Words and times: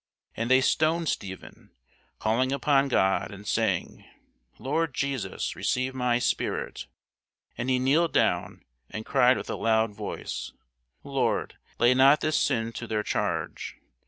And 0.35 0.49
they 0.49 0.61
stoned 0.61 1.07
Stephen, 1.09 1.69
calling 2.17 2.51
upon 2.51 2.87
God, 2.87 3.29
and 3.29 3.45
saying, 3.47 4.03
Lord 4.57 4.95
Jesus, 4.95 5.55
receive 5.55 5.93
my 5.93 6.17
spirit. 6.17 6.87
And 7.55 7.69
he 7.69 7.77
kneeled 7.77 8.11
down, 8.11 8.63
and 8.89 9.05
cried 9.05 9.37
with 9.37 9.47
a 9.51 9.55
loud 9.55 9.93
voice, 9.93 10.53
Lord, 11.03 11.55
lay 11.77 11.93
not 11.93 12.21
this 12.21 12.35
sin 12.39 12.71
to 12.73 12.87
their 12.87 13.03
charge. 13.03 13.77